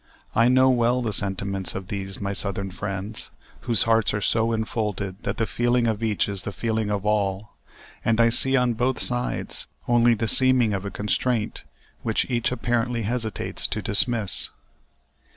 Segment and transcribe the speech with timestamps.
[0.33, 5.21] I know well the sentiments of these my Southern friends, whose hearts are so infolded
[5.21, 7.51] that the feeling of each is the feeling of all;
[8.03, 11.65] and I see on both sides only the seeming of a constraint
[12.01, 14.49] which each apparently hesitates to dismiss.